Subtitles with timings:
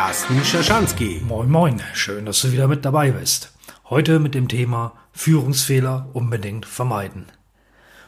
[0.00, 1.20] Carsten Schaschanski.
[1.28, 1.82] Moin, moin.
[1.92, 3.52] Schön, dass du wieder mit dabei bist.
[3.90, 7.26] Heute mit dem Thema Führungsfehler unbedingt vermeiden.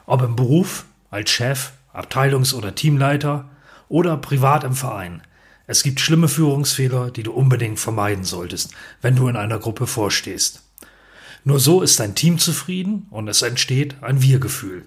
[0.06, 3.50] Ob im Beruf, als Chef, Abteilungs- oder Teamleiter
[3.90, 5.20] oder privat im Verein.
[5.66, 8.70] Es gibt schlimme Führungsfehler, die du unbedingt vermeiden solltest,
[9.02, 10.62] wenn du in einer Gruppe vorstehst.
[11.44, 14.86] Nur so ist dein Team zufrieden und es entsteht ein Wir-Gefühl.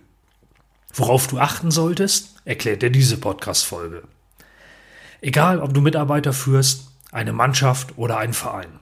[0.91, 4.01] Worauf du achten solltest, erklärt dir diese Podcast-Folge.
[5.21, 8.79] Egal, ob du Mitarbeiter führst, eine Mannschaft oder einen Verein.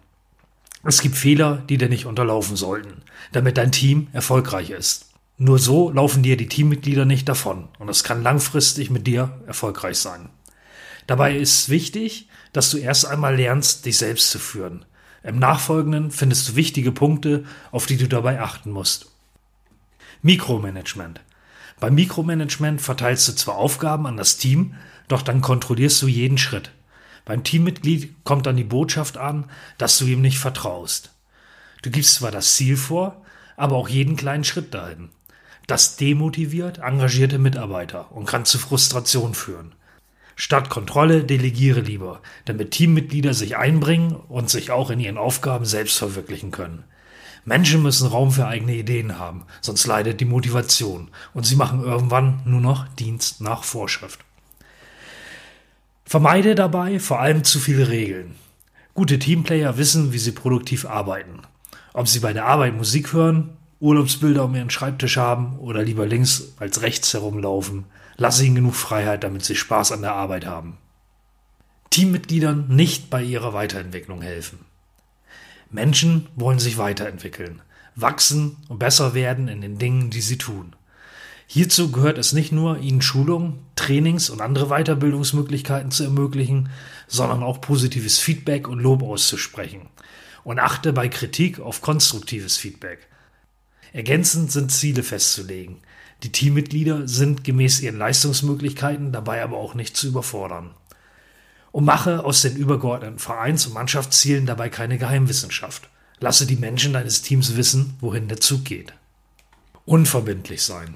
[0.83, 5.11] Es gibt Fehler, die dir nicht unterlaufen sollten, damit dein Team erfolgreich ist.
[5.37, 9.97] Nur so laufen dir die Teammitglieder nicht davon und es kann langfristig mit dir erfolgreich
[9.97, 10.29] sein.
[11.07, 14.85] Dabei ist wichtig, dass du erst einmal lernst, dich selbst zu führen.
[15.23, 19.07] Im Nachfolgenden findest du wichtige Punkte, auf die du dabei achten musst.
[20.21, 21.21] Mikromanagement.
[21.79, 24.75] Beim Mikromanagement verteilst du zwar Aufgaben an das Team,
[25.07, 26.71] doch dann kontrollierst du jeden Schritt.
[27.25, 29.45] Beim Teammitglied kommt dann die Botschaft an,
[29.77, 31.11] dass du ihm nicht vertraust.
[31.81, 33.21] Du gibst zwar das Ziel vor,
[33.55, 35.09] aber auch jeden kleinen Schritt dahin.
[35.67, 39.73] Das demotiviert engagierte Mitarbeiter und kann zu Frustration führen.
[40.35, 45.97] Statt Kontrolle delegiere lieber, damit Teammitglieder sich einbringen und sich auch in ihren Aufgaben selbst
[45.97, 46.83] verwirklichen können.
[47.45, 52.41] Menschen müssen Raum für eigene Ideen haben, sonst leidet die Motivation und sie machen irgendwann
[52.45, 54.19] nur noch Dienst nach Vorschrift.
[56.05, 58.35] Vermeide dabei vor allem zu viele Regeln.
[58.93, 61.41] Gute Teamplayer wissen, wie sie produktiv arbeiten.
[61.93, 66.53] Ob sie bei der Arbeit Musik hören, Urlaubsbilder um ihren Schreibtisch haben oder lieber links
[66.57, 67.85] als rechts herumlaufen,
[68.17, 70.77] lasse ihnen genug Freiheit, damit sie Spaß an der Arbeit haben.
[71.89, 74.59] Teammitgliedern nicht bei ihrer Weiterentwicklung helfen.
[75.69, 77.61] Menschen wollen sich weiterentwickeln,
[77.95, 80.75] wachsen und besser werden in den Dingen, die sie tun.
[81.47, 86.69] Hierzu gehört es nicht nur, ihnen Schulungen, Trainings und andere Weiterbildungsmöglichkeiten zu ermöglichen,
[87.07, 89.89] sondern auch positives Feedback und Lob auszusprechen.
[90.43, 93.07] Und achte bei Kritik auf konstruktives Feedback.
[93.93, 95.77] Ergänzend sind Ziele festzulegen.
[96.23, 100.71] Die Teammitglieder sind gemäß ihren Leistungsmöglichkeiten dabei aber auch nicht zu überfordern.
[101.71, 105.89] Und mache aus den übergeordneten Vereins- und Mannschaftszielen dabei keine Geheimwissenschaft.
[106.19, 108.93] Lasse die Menschen deines Teams wissen, wohin der Zug geht.
[109.85, 110.95] Unverbindlich sein.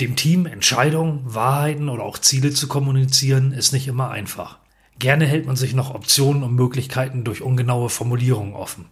[0.00, 4.56] Dem Team Entscheidungen, Wahrheiten oder auch Ziele zu kommunizieren, ist nicht immer einfach.
[4.98, 8.86] Gerne hält man sich noch Optionen und Möglichkeiten durch ungenaue Formulierungen offen.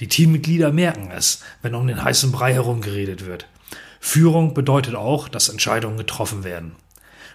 [0.00, 3.46] Die Teammitglieder merken es, wenn um den heißen Brei herumgeredet wird.
[4.00, 6.76] Führung bedeutet auch, dass Entscheidungen getroffen werden.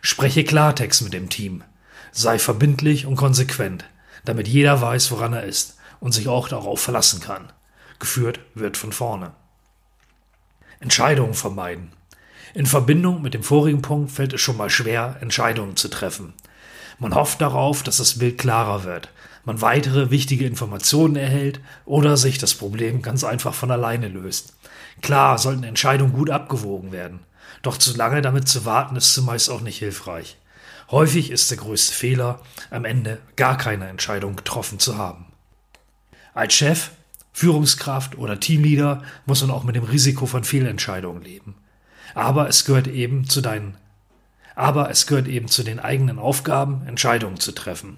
[0.01, 1.63] Spreche Klartext mit dem Team.
[2.12, 3.85] Sei verbindlich und konsequent,
[4.25, 7.53] damit jeder weiß, woran er ist und sich auch darauf verlassen kann.
[8.00, 9.34] Geführt wird von vorne.
[10.80, 11.91] Entscheidungen vermeiden.
[12.56, 16.34] In Verbindung mit dem vorigen Punkt fällt es schon mal schwer, Entscheidungen zu treffen.
[17.00, 19.09] Man hofft darauf, dass das Bild klarer wird,
[19.44, 24.53] man weitere wichtige Informationen erhält oder sich das Problem ganz einfach von alleine löst.
[25.02, 27.22] Klar sollten Entscheidungen gut abgewogen werden,
[27.63, 30.38] doch zu lange damit zu warten ist zumeist auch nicht hilfreich.
[30.92, 35.25] Häufig ist der größte Fehler, am Ende gar keine Entscheidung getroffen zu haben.
[36.36, 36.92] Als Chef,
[37.31, 41.56] Führungskraft oder Teamleader muss man auch mit dem Risiko von Fehlentscheidungen leben.
[42.14, 43.78] Aber es gehört eben zu deinen
[44.56, 47.97] aber es gehört eben zu den eigenen Aufgaben, Entscheidungen zu treffen.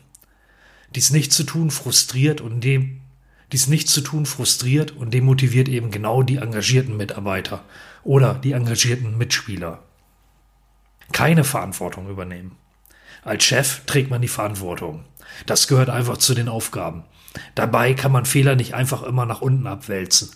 [0.93, 3.01] Dies nicht zu tun frustriert und dem
[3.51, 7.63] dies nicht zu tun frustriert und demotiviert eben genau die engagierten Mitarbeiter
[8.03, 9.83] oder die engagierten Mitspieler.
[11.11, 12.57] Keine Verantwortung übernehmen.
[13.23, 15.05] Als Chef trägt man die Verantwortung.
[15.45, 17.03] Das gehört einfach zu den Aufgaben.
[17.53, 20.31] Dabei kann man Fehler nicht einfach immer nach unten abwälzen.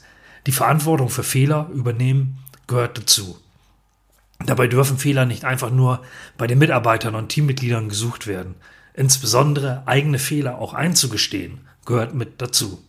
[0.46, 3.40] Die Verantwortung für Fehler übernehmen gehört dazu.
[4.46, 6.02] Dabei dürfen Fehler nicht einfach nur
[6.38, 8.56] bei den Mitarbeitern und Teammitgliedern gesucht werden.
[8.94, 12.84] Insbesondere eigene Fehler auch einzugestehen gehört mit dazu.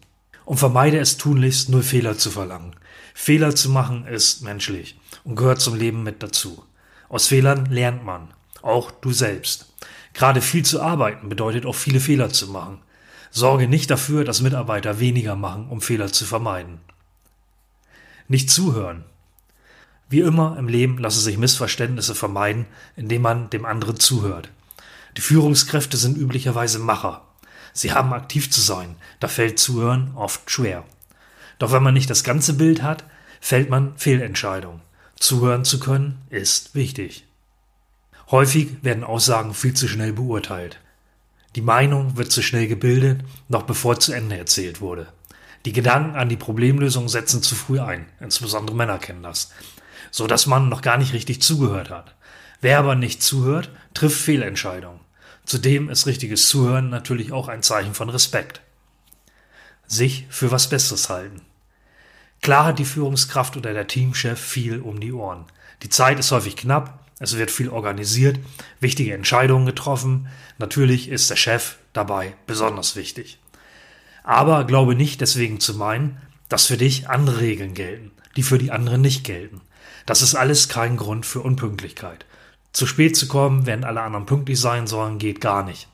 [0.44, 2.74] Und vermeide es tunlichst, nur Fehler zu verlangen.
[3.14, 6.64] Fehler zu machen ist menschlich und gehört zum Leben mit dazu.
[7.08, 8.28] Aus Fehlern lernt man,
[8.62, 9.72] auch du selbst.
[10.14, 12.78] Gerade viel zu arbeiten bedeutet auch viele Fehler zu machen.
[13.30, 16.80] Sorge nicht dafür, dass Mitarbeiter weniger machen, um Fehler zu vermeiden.
[18.26, 19.04] Nicht zuhören.
[20.10, 22.66] Wie immer im Leben lassen sich Missverständnisse vermeiden,
[22.96, 24.50] indem man dem anderen zuhört.
[25.16, 27.22] Die Führungskräfte sind üblicherweise Macher.
[27.72, 30.84] Sie haben aktiv zu sein, da fällt Zuhören oft schwer.
[31.60, 33.04] Doch wenn man nicht das ganze Bild hat,
[33.40, 34.80] fällt man Fehlentscheidungen.
[35.14, 37.24] Zuhören zu können ist wichtig.
[38.32, 40.80] Häufig werden Aussagen viel zu schnell beurteilt.
[41.54, 45.06] Die Meinung wird zu schnell gebildet, noch bevor zu Ende erzählt wurde.
[45.66, 49.50] Die Gedanken an die Problemlösung setzen zu früh ein, insbesondere Männer kennen das,
[50.10, 52.14] so dass man noch gar nicht richtig zugehört hat.
[52.60, 55.00] Wer aber nicht zuhört, trifft Fehlentscheidungen.
[55.44, 58.60] Zudem ist richtiges Zuhören natürlich auch ein Zeichen von Respekt.
[59.86, 61.42] Sich für was Besseres halten.
[62.42, 65.46] Klar hat die Führungskraft oder der Teamchef viel um die Ohren.
[65.82, 68.38] Die Zeit ist häufig knapp, es wird viel organisiert,
[68.80, 70.28] wichtige Entscheidungen getroffen.
[70.58, 73.38] Natürlich ist der Chef dabei besonders wichtig.
[74.22, 76.18] Aber glaube nicht deswegen zu meinen,
[76.48, 79.60] dass für dich andere Regeln gelten, die für die anderen nicht gelten.
[80.06, 82.24] Das ist alles kein Grund für Unpünktlichkeit.
[82.72, 85.88] Zu spät zu kommen, während alle anderen pünktlich sein sollen, geht gar nicht.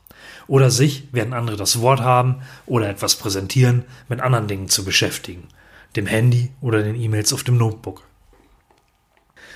[0.47, 5.47] Oder sich, während andere das Wort haben oder etwas präsentieren, mit anderen Dingen zu beschäftigen.
[5.95, 8.03] Dem Handy oder den E-Mails auf dem Notebook.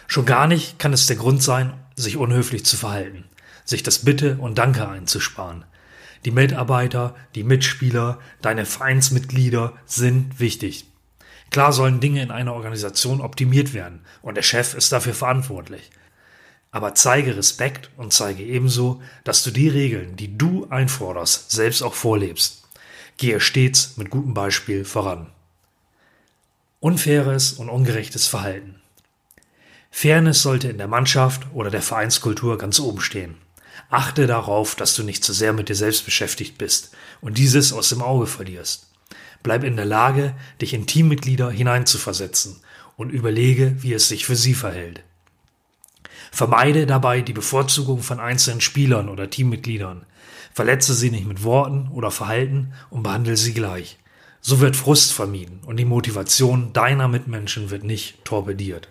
[0.08, 3.26] Schon gar nicht kann es der Grund sein, sich unhöflich zu verhalten,
[3.64, 5.64] sich das Bitte und Danke einzusparen.
[6.26, 10.91] Die Mitarbeiter, die Mitspieler, deine Vereinsmitglieder sind wichtig.
[11.52, 15.92] Klar sollen Dinge in einer Organisation optimiert werden und der Chef ist dafür verantwortlich.
[16.72, 21.94] Aber zeige Respekt und zeige ebenso, dass du die Regeln, die du einforderst, selbst auch
[21.94, 22.64] vorlebst.
[23.18, 25.30] Gehe stets mit gutem Beispiel voran.
[26.80, 28.82] Unfaires und ungerechtes Verhalten.
[29.92, 33.36] Fairness sollte in der Mannschaft oder der Vereinskultur ganz oben stehen.
[33.90, 37.90] Achte darauf, dass du nicht zu sehr mit dir selbst beschäftigt bist und dieses aus
[37.90, 38.91] dem Auge verlierst.
[39.44, 42.62] Bleib in der Lage, dich in Teammitglieder hineinzuversetzen
[42.98, 45.04] und überlege, wie es sich für sie verhält.
[46.32, 50.06] Vermeide dabei die Bevorzugung von einzelnen Spielern oder Teammitgliedern.
[50.54, 53.98] Verletze sie nicht mit Worten oder Verhalten und behandle sie gleich.
[54.42, 58.90] So wird Frust vermieden und die Motivation deiner Mitmenschen wird nicht torpediert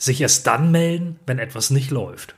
[0.00, 2.34] sich erst dann melden, wenn etwas nicht läuft.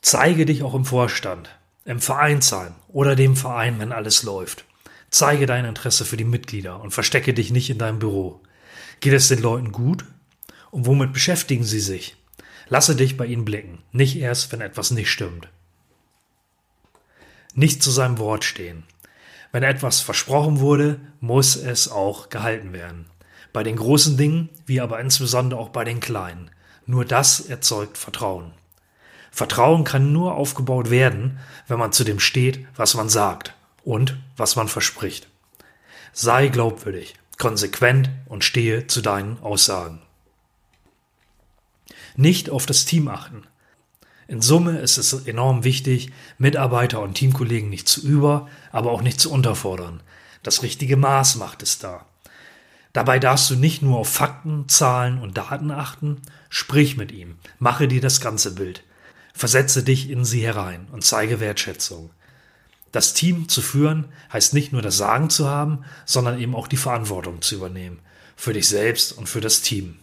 [0.00, 1.50] Zeige dich auch im Vorstand,
[1.84, 4.64] im Vereinsheim oder dem Verein, wenn alles läuft.
[5.12, 8.40] Zeige dein Interesse für die Mitglieder und verstecke dich nicht in deinem Büro.
[9.00, 10.06] Geht es den Leuten gut?
[10.70, 12.16] Und womit beschäftigen sie sich?
[12.70, 15.48] Lasse dich bei ihnen blicken, nicht erst, wenn etwas nicht stimmt.
[17.54, 18.84] Nicht zu seinem Wort stehen.
[19.52, 23.04] Wenn etwas versprochen wurde, muss es auch gehalten werden.
[23.52, 26.50] Bei den großen Dingen, wie aber insbesondere auch bei den kleinen.
[26.86, 28.54] Nur das erzeugt Vertrauen.
[29.30, 31.38] Vertrauen kann nur aufgebaut werden,
[31.68, 35.28] wenn man zu dem steht, was man sagt und was man verspricht.
[36.12, 40.02] Sei glaubwürdig, konsequent und stehe zu deinen Aussagen.
[42.16, 43.44] Nicht auf das Team achten.
[44.28, 49.20] In Summe ist es enorm wichtig, Mitarbeiter und Teamkollegen nicht zu über, aber auch nicht
[49.20, 50.02] zu unterfordern.
[50.42, 52.06] Das richtige Maß macht es da.
[52.92, 56.20] Dabei darfst du nicht nur auf Fakten, Zahlen und Daten achten,
[56.50, 58.84] sprich mit ihm, mache dir das ganze Bild,
[59.32, 62.10] versetze dich in sie herein und zeige Wertschätzung.
[62.92, 66.76] Das Team zu führen heißt nicht nur das Sagen zu haben, sondern eben auch die
[66.76, 67.98] Verantwortung zu übernehmen,
[68.36, 69.96] für dich selbst und für das Team.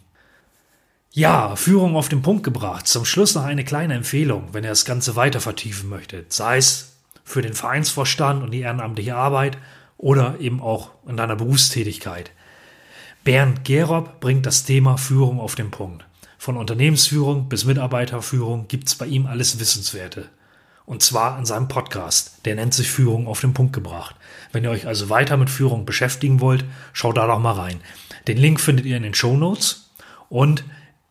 [1.11, 2.87] Ja, Führung auf den Punkt gebracht.
[2.87, 6.93] Zum Schluss noch eine kleine Empfehlung, wenn ihr das Ganze weiter vertiefen möchtet, sei es
[7.23, 9.57] für den Vereinsvorstand und die ehrenamtliche Arbeit
[9.97, 12.31] oder eben auch in deiner Berufstätigkeit.
[13.23, 16.05] Bernd Gerob bringt das Thema Führung auf den Punkt.
[16.37, 20.29] Von Unternehmensführung bis Mitarbeiterführung gibt's bei ihm alles Wissenswerte.
[20.89, 22.43] Und zwar in seinem Podcast.
[22.45, 24.15] Der nennt sich Führung auf den Punkt gebracht.
[24.51, 27.79] Wenn ihr euch also weiter mit Führung beschäftigen wollt, schaut da doch mal rein.
[28.27, 29.91] Den Link findet ihr in den Show Notes.
[30.29, 30.63] Und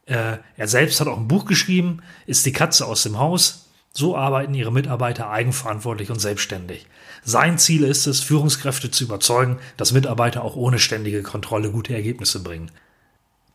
[0.06, 3.68] äh, er selbst hat auch ein Buch geschrieben, ist die Katze aus dem Haus.
[3.92, 6.88] So arbeiten ihre Mitarbeiter eigenverantwortlich und selbstständig.
[7.22, 12.42] Sein Ziel ist es, Führungskräfte zu überzeugen, dass Mitarbeiter auch ohne ständige Kontrolle gute Ergebnisse
[12.42, 12.72] bringen.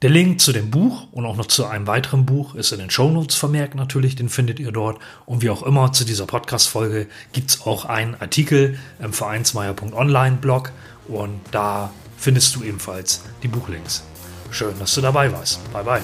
[0.03, 2.89] Der Link zu dem Buch und auch noch zu einem weiteren Buch ist in den
[2.89, 4.99] Shownotes vermerkt natürlich, den findet ihr dort.
[5.25, 10.73] Und wie auch immer zu dieser Podcast-Folge gibt es auch einen Artikel im vereinsmeier.online-Blog
[11.07, 14.03] und da findest du ebenfalls die Buchlinks.
[14.51, 15.71] Schön, dass du dabei warst.
[15.71, 16.01] Bye bye.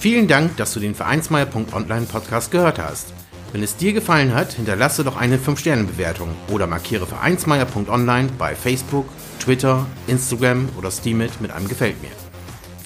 [0.00, 3.12] Vielen Dank, dass du den Vereinsmeier.online Podcast gehört hast.
[3.52, 9.06] Wenn es dir gefallen hat, hinterlasse doch eine 5-Sterne-Bewertung oder markiere vereinsmeier.online bei Facebook,
[9.38, 12.25] Twitter, Instagram oder Steamit mit einem Gefällt mir.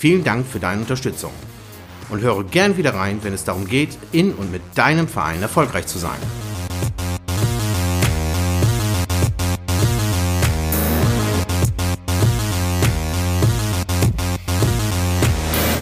[0.01, 1.31] Vielen Dank für deine Unterstützung
[2.09, 5.89] und höre gern wieder rein, wenn es darum geht, in und mit deinem Verein erfolgreich
[5.89, 6.17] zu sein.